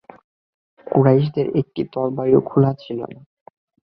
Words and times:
কুরাইশদের 0.87 1.47
একটি 1.55 1.81
তরবারিও 1.93 2.41
খোলা 2.41 2.71
ছিল 2.79 2.99
না। 3.13 3.19